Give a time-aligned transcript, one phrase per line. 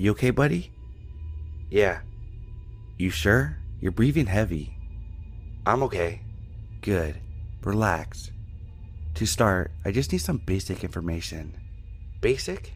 [0.00, 0.72] You okay, buddy?
[1.68, 2.00] Yeah,
[2.96, 3.58] You sure?
[3.80, 4.74] You're breathing heavy.
[5.66, 6.22] I'm okay.
[6.80, 7.20] Good.
[7.62, 8.30] Relax.
[9.16, 11.54] To start, I just need some basic information.
[12.22, 12.72] Basic?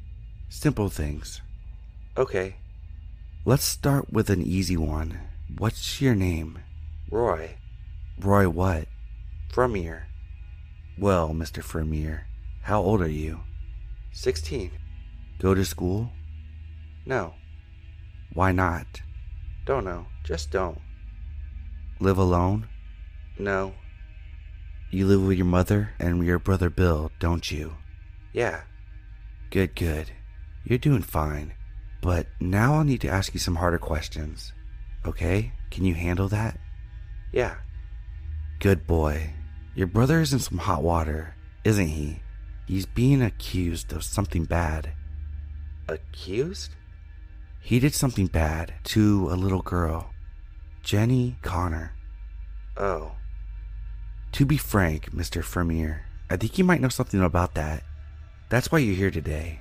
[0.50, 1.40] Simple things.
[2.18, 2.56] Okay.
[3.46, 5.18] Let's start with an easy one.
[5.56, 6.58] What's your name?
[7.10, 7.56] Roy,
[8.20, 8.86] Roy what?
[9.50, 10.08] from here.
[10.98, 11.64] Well, Mr.
[11.64, 12.26] Vermeer,
[12.64, 13.40] how old are you?
[14.12, 14.72] 16.
[15.38, 16.10] Go to school?
[17.06, 17.34] No,
[18.32, 19.02] Why not?
[19.66, 20.06] don't know.
[20.24, 20.78] Just don't.
[22.00, 22.68] Live alone?
[23.38, 23.74] No.
[24.90, 27.74] You live with your mother and your brother Bill, don't you?
[28.32, 28.62] Yeah.
[29.50, 30.10] Good, good.
[30.64, 31.54] You're doing fine.
[32.02, 34.52] But now I'll need to ask you some harder questions.
[35.06, 35.52] Okay?
[35.70, 36.58] Can you handle that?
[37.32, 37.56] Yeah.
[38.60, 39.30] Good boy.
[39.74, 42.20] Your brother is in some hot water, isn't he?
[42.66, 44.92] He's being accused of something bad.
[45.88, 46.74] Accused?
[47.64, 50.10] He did something bad to a little girl,
[50.82, 51.94] Jenny Connor.
[52.76, 53.12] Oh.
[54.32, 55.42] To be frank, Mr.
[55.42, 57.82] Vermeer, I think you might know something about that.
[58.50, 59.60] That's why you're here today.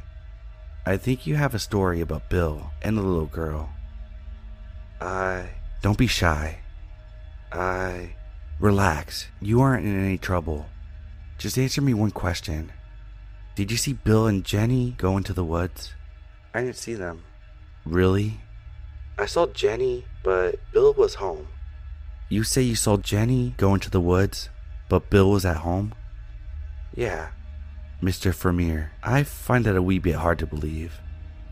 [0.86, 3.70] I think you have a story about Bill and the little girl.
[5.00, 5.48] I.
[5.82, 6.60] Don't be shy.
[7.54, 8.16] I.
[8.60, 9.28] Relax.
[9.40, 10.66] You aren't in any trouble.
[11.38, 12.74] Just answer me one question.
[13.56, 15.94] Did you see Bill and Jenny go into the woods?
[16.54, 17.24] I didn't see them.
[17.86, 18.40] Really?
[19.18, 21.48] I saw Jenny, but Bill was home.
[22.30, 24.50] You say you saw Jenny go into the woods,
[24.90, 25.94] but Bill was at home?
[26.96, 27.30] Yeah.
[28.02, 28.34] Mr.
[28.34, 31.00] Vermeer, I find that a wee bit hard to believe.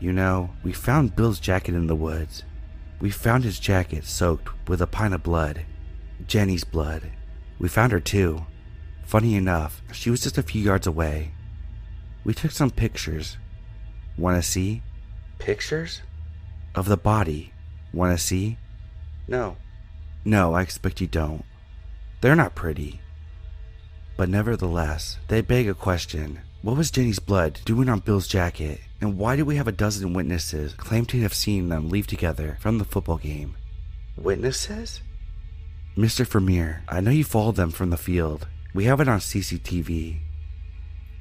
[0.00, 2.42] You know, we found Bill's jacket in the woods.
[3.00, 5.64] We found his jacket soaked with a pint of blood.
[6.26, 7.10] Jenny's blood.
[7.58, 8.46] We found her too.
[9.04, 11.32] Funny enough, she was just a few yards away.
[12.24, 13.36] We took some pictures.
[14.16, 14.82] Want to see?
[15.38, 16.02] Pictures?
[16.74, 17.52] Of the body.
[17.92, 18.58] Want to see?
[19.28, 19.56] No.
[20.24, 21.44] No, I expect you don't.
[22.20, 23.00] They're not pretty.
[24.16, 26.40] But nevertheless, they beg a question.
[26.62, 28.80] What was Jenny's blood doing on Bill's jacket?
[29.00, 32.56] And why do we have a dozen witnesses claim to have seen them leave together
[32.60, 33.56] from the football game?
[34.16, 35.02] Witnesses?
[35.96, 36.24] Mr.
[36.26, 38.46] Vermeer, I know you followed them from the field.
[38.72, 40.20] We have it on CCTV.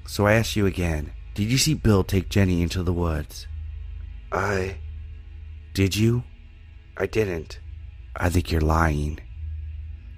[0.05, 3.47] So I ask you again did you see Bill take Jenny into the woods?
[4.31, 4.75] I.
[5.73, 6.23] Did you?
[6.97, 7.59] I didn't.
[8.13, 9.19] I think you're lying.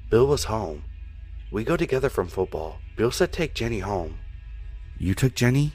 [0.09, 0.83] Bill was home.
[1.51, 2.79] We go together from football.
[2.95, 4.17] Bill said take Jenny home.
[4.97, 5.73] You took Jenny?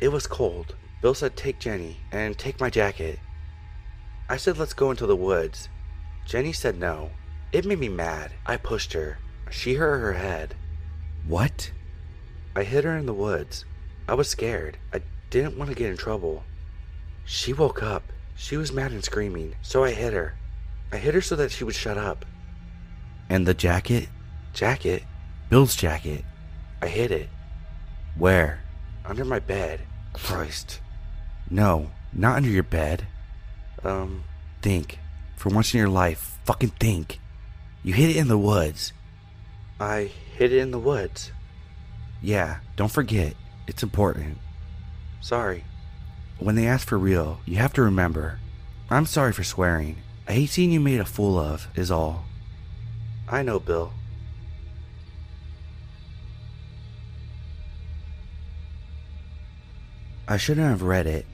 [0.00, 0.74] It was cold.
[1.00, 3.20] Bill said take Jenny and take my jacket.
[4.28, 5.68] I said let's go into the woods.
[6.26, 7.10] Jenny said no.
[7.52, 8.32] It made me mad.
[8.44, 9.18] I pushed her.
[9.48, 10.56] She hurt her head.
[11.28, 11.70] What?
[12.56, 13.64] I hid her in the woods.
[14.08, 14.76] I was scared.
[14.92, 16.42] I didn't want to get in trouble.
[17.24, 18.02] She woke up.
[18.34, 20.34] She was mad and screaming, so I hit her.
[20.92, 22.24] I hit her so that she would shut up.
[23.28, 24.08] And the jacket?
[24.52, 25.02] Jacket?
[25.48, 26.24] Bill's jacket.
[26.82, 27.28] I hid it.
[28.16, 28.60] Where?
[29.04, 29.80] Under my bed.
[30.12, 30.80] Christ.
[31.50, 33.06] No, not under your bed.
[33.82, 34.24] Um,
[34.62, 34.98] Think.
[35.36, 37.20] For once in your life, fucking think.
[37.82, 38.92] You hid it in the woods.
[39.78, 41.32] I hid it in the woods.
[42.22, 43.34] Yeah, don't forget.
[43.66, 44.38] It's important.
[45.20, 45.64] Sorry.
[46.38, 48.40] When they ask for real, you have to remember.
[48.90, 49.96] I'm sorry for swearing.
[50.28, 52.24] I hate seeing you made a fool of, is all.
[53.28, 53.92] I know, Bill.
[60.26, 61.26] I shouldn't have read it.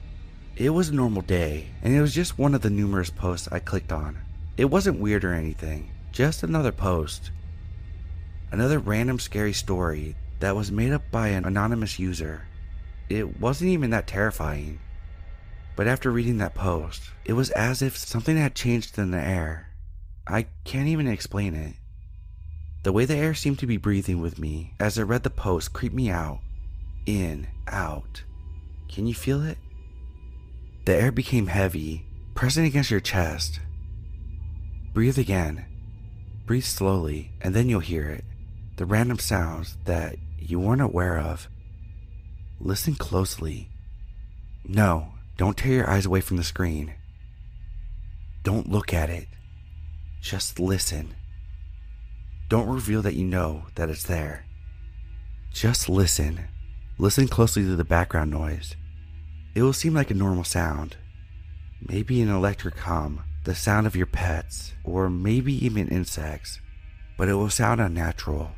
[0.57, 3.59] It was a normal day, and it was just one of the numerous posts I
[3.59, 4.19] clicked on.
[4.57, 7.31] It wasn't weird or anything, just another post.
[8.51, 12.43] Another random scary story that was made up by an anonymous user.
[13.09, 14.79] It wasn't even that terrifying.
[15.81, 19.69] But after reading that post, it was as if something had changed in the air.
[20.27, 21.73] I can't even explain it.
[22.83, 25.73] The way the air seemed to be breathing with me as I read the post
[25.73, 26.41] creeped me out.
[27.07, 28.21] In, out.
[28.89, 29.57] Can you feel it?
[30.85, 32.05] The air became heavy,
[32.35, 33.59] pressing against your chest.
[34.93, 35.65] Breathe again.
[36.45, 38.23] Breathe slowly, and then you'll hear it.
[38.75, 41.49] The random sounds that you weren't aware of.
[42.59, 43.71] Listen closely.
[44.63, 46.93] No, don't tear your eyes away from the screen.
[48.43, 49.27] Don't look at it.
[50.21, 51.15] Just listen.
[52.47, 54.45] Don't reveal that you know that it's there.
[55.51, 56.41] Just listen.
[56.99, 58.75] Listen closely to the background noise.
[59.55, 60.97] It will seem like a normal sound.
[61.89, 66.59] Maybe an electric hum, the sound of your pets, or maybe even insects,
[67.17, 68.51] but it will sound unnatural.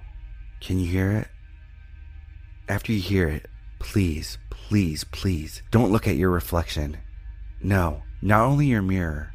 [0.59, 1.29] Can you hear it?
[2.67, 3.49] After you hear it,
[3.83, 6.97] please, please, please don't look at your reflection.
[7.61, 9.33] No, Not only your mirror,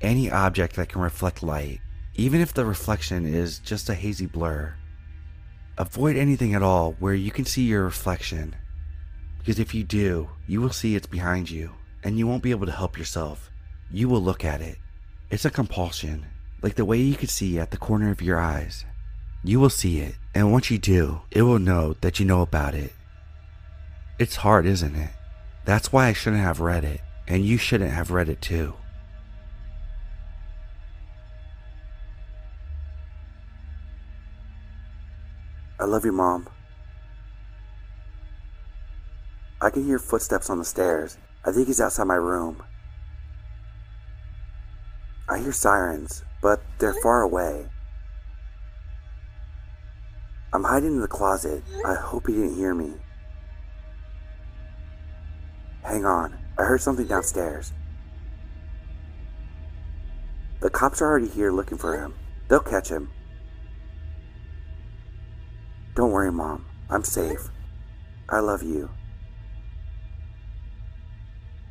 [0.00, 1.80] any object that can reflect light,
[2.14, 4.74] even if the reflection is just a hazy blur.
[5.76, 8.54] Avoid anything at all where you can see your reflection,
[9.38, 11.72] because if you do, you will see it's behind you,
[12.04, 13.50] and you won't be able to help yourself.
[13.90, 14.78] You will look at it.
[15.30, 16.26] It's a compulsion,
[16.62, 18.84] like the way you can see at the corner of your eyes.
[19.42, 22.74] You will see it, and once you do, it will know that you know about
[22.74, 22.92] it.
[24.18, 25.10] It's hard, isn't it?
[25.64, 28.74] That's why I shouldn't have read it, and you shouldn't have read it too.
[35.78, 36.48] I love you, Mom.
[39.60, 41.16] I can hear footsteps on the stairs.
[41.44, 42.60] I think he's outside my room.
[45.28, 47.66] I hear sirens, but they're far away.
[50.52, 51.62] I'm hiding in the closet.
[51.84, 52.94] I hope he didn't hear me.
[55.82, 57.72] Hang on, I heard something downstairs.
[60.60, 62.14] The cops are already here looking for him.
[62.48, 63.10] They'll catch him.
[65.94, 66.66] Don't worry, Mom.
[66.90, 67.50] I'm safe.
[68.28, 68.90] I love you.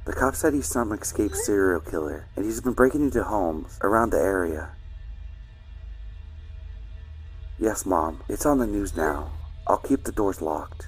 [0.06, 4.12] The cop said he's some escaped serial killer, and he's been breaking into homes around
[4.12, 4.70] the area.
[7.60, 8.24] Yes, Mom.
[8.30, 9.32] It's on the news now.
[9.68, 10.88] I'll keep the doors locked.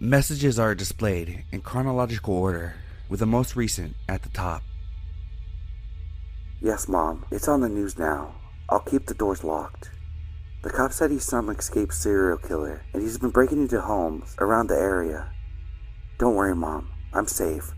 [0.00, 2.74] Messages are displayed in chronological order,
[3.08, 4.64] with the most recent at the top.
[6.60, 7.24] Yes, Mom.
[7.30, 8.34] It's on the news now.
[8.68, 9.90] I'll keep the doors locked.
[10.62, 14.66] The cop said he's some escaped serial killer, and he's been breaking into homes around
[14.66, 15.30] the area.
[16.18, 16.90] Don't worry, Mom.
[17.12, 17.72] I'm safe.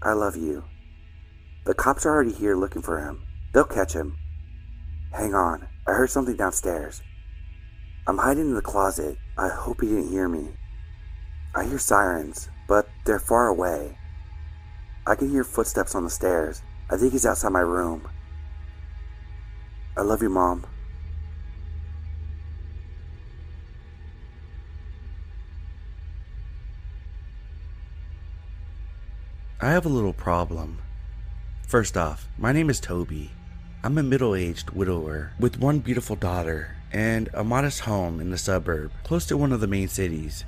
[0.00, 0.64] I love you.
[1.66, 3.22] The cops are already here looking for him.
[3.52, 4.16] They'll catch him.
[5.12, 5.68] Hang on.
[5.86, 7.02] I heard something downstairs.
[8.06, 9.18] I'm hiding in the closet.
[9.36, 10.48] I hope he didn't hear me.
[11.56, 13.96] I hear sirens, but they're far away.
[15.06, 16.62] I can hear footsteps on the stairs.
[16.90, 18.08] I think he's outside my room.
[19.96, 20.66] I love you, Mom.
[29.60, 30.78] I have a little problem.
[31.68, 33.30] First off, my name is Toby.
[33.84, 38.38] I'm a middle aged widower with one beautiful daughter and a modest home in the
[38.38, 40.44] suburb close to one of the main cities.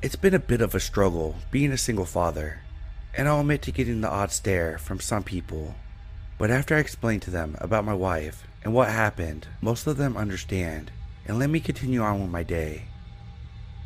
[0.00, 2.60] It's been a bit of a struggle being a single father,
[3.16, 5.74] and I'll admit to getting the odd stare from some people.
[6.38, 10.16] But after I explain to them about my wife and what happened, most of them
[10.16, 10.92] understand
[11.26, 12.84] and let me continue on with my day.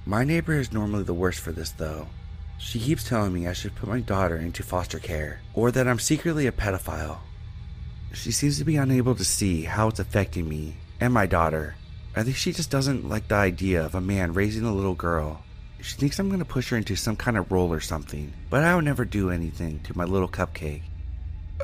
[0.05, 2.09] My neighbor is normally the worst for this though.
[2.59, 5.99] She keeps telling me I should put my daughter into foster care or that I'm
[5.99, 7.21] secretly a pedophile.
[8.13, 11.77] She seems to be unable to see how it's affecting me and my daughter.
[12.15, 15.43] I think she just doesn't like the idea of a man raising a little girl.
[15.83, 18.63] She thinks I'm going to push her into some kind of role or something, but
[18.63, 20.83] I would never do anything to my little cupcake.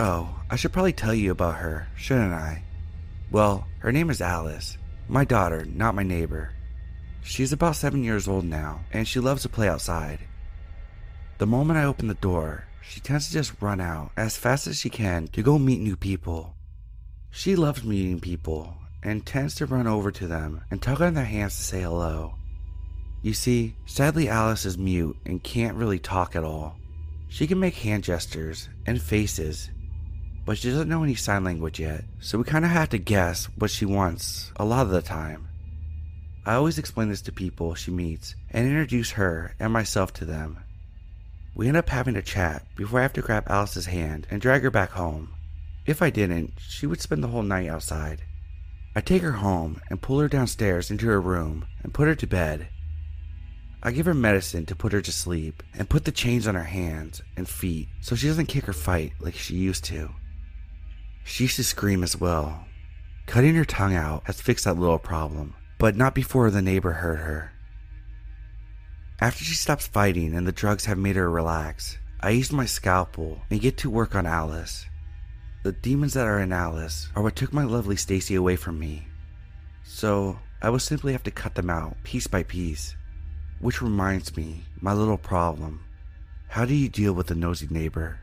[0.00, 2.64] Oh, I should probably tell you about her, shouldn't I?
[3.30, 4.76] Well, her name is Alice.
[5.08, 6.50] My daughter, not my neighbor.
[7.22, 10.18] She's about seven years old now, and she loves to play outside.
[11.38, 14.80] The moment I open the door, she tends to just run out as fast as
[14.80, 16.56] she can to go meet new people.
[17.30, 21.24] She loves meeting people and tends to run over to them and tug on their
[21.24, 22.37] hands to say hello.
[23.22, 26.76] You see, sadly, Alice is mute and can't really talk at all.
[27.28, 29.70] She can make hand gestures and faces,
[30.44, 33.46] but she doesn't know any sign language yet, so we kind of have to guess
[33.56, 35.48] what she wants a lot of the time.
[36.46, 40.64] I always explain this to people she meets and introduce her and myself to them
[41.58, 44.62] we end up having a chat before I have to grab Alice's hand and drag
[44.62, 45.34] her back home.
[45.86, 48.22] If I didn't, she would spend the whole night outside.
[48.94, 52.26] I take her home and pull her downstairs into her room and put her to
[52.28, 52.68] bed.
[53.82, 56.64] I give her medicine to put her to sleep and put the chains on her
[56.64, 60.10] hands and feet so she doesn't kick or fight like she used to.
[61.24, 62.64] She used to scream as well.
[63.26, 67.18] Cutting her tongue out has fixed that little problem, but not before the neighbor heard
[67.20, 67.52] her.
[69.20, 73.42] After she stops fighting and the drugs have made her relax, I use my scalpel
[73.50, 74.86] and get to work on Alice.
[75.62, 79.06] The demons that are in Alice are what took my lovely Stacy away from me.
[79.84, 82.96] So I will simply have to cut them out piece by piece.
[83.60, 85.84] Which reminds me, my little problem.
[86.48, 88.20] How do you deal with a nosy neighbor?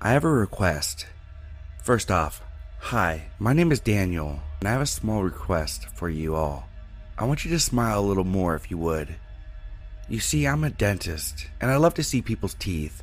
[0.00, 1.06] I have a request.
[1.82, 2.40] First off,
[2.80, 6.68] Hi, my name is Daniel, and I have a small request for you all.
[7.18, 9.16] I want you to smile a little more if you would.
[10.08, 13.02] You see, I'm a dentist, and I love to see people's teeth.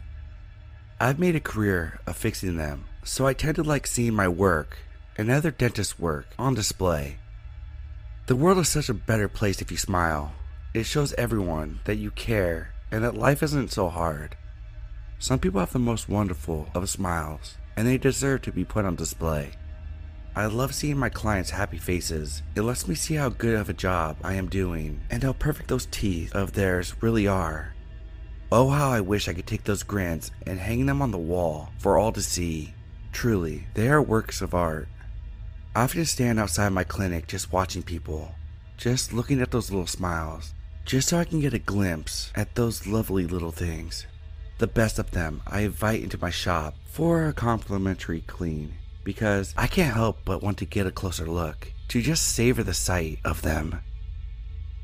[1.00, 4.80] I've made a career of fixing them, so I tend to like seeing my work
[5.16, 7.18] and other dentists' work on display.
[8.26, 10.34] The world is such a better place if you smile.
[10.74, 14.36] It shows everyone that you care and that life isn't so hard.
[15.20, 18.96] Some people have the most wonderful of smiles, and they deserve to be put on
[18.96, 19.52] display.
[20.36, 22.44] I love seeing my clients' happy faces.
[22.56, 25.70] It lets me see how good of a job I am doing and how perfect
[25.70, 27.74] those teeth of theirs really are.
[28.52, 31.72] Oh, how I wish I could take those grins and hang them on the wall
[31.80, 32.75] for all to see.
[33.16, 34.90] Truly, they are works of art.
[35.74, 38.36] I often stand outside my clinic just watching people,
[38.76, 40.54] just looking at those little smiles,
[40.84, 44.06] just so I can get a glimpse at those lovely little things.
[44.58, 48.74] The best of them I invite into my shop for a complimentary clean
[49.06, 52.74] because I can't help but want to get a closer look, to just savor the
[52.74, 53.80] sight of them.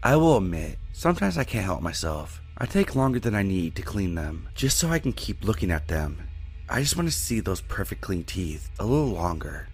[0.03, 2.41] I will admit, sometimes I can't help myself.
[2.57, 5.69] I take longer than I need to clean them, just so I can keep looking
[5.69, 6.29] at them.
[6.73, 9.67] I just want to see those perfect clean teeth a little longer.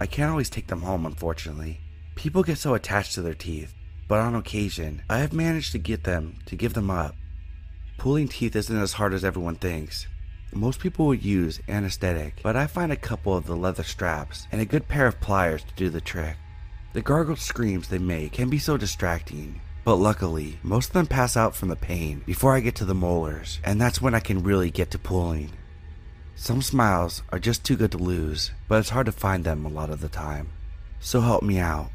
[0.00, 1.78] I can't always take them home, unfortunately.
[2.16, 3.72] People get so attached to their teeth,
[4.08, 7.14] but on occasion, I have managed to get them to give them up.
[7.98, 10.08] Pulling teeth isn't as hard as everyone thinks.
[10.52, 14.60] Most people would use anesthetic, but I find a couple of the leather straps and
[14.60, 16.36] a good pair of pliers to do the trick.
[16.94, 21.36] The gargled screams they make can be so distracting, but luckily, most of them pass
[21.36, 24.42] out from the pain before I get to the molars, and that's when I can
[24.42, 25.52] really get to pulling.
[26.36, 29.68] Some smiles are just too good to lose, but it's hard to find them a
[29.68, 30.48] lot of the time.
[31.00, 31.90] So help me out.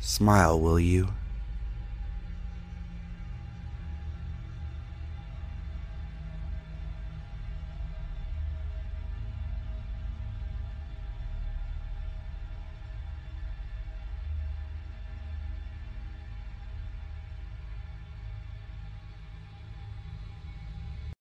[0.00, 1.08] Smile, will you?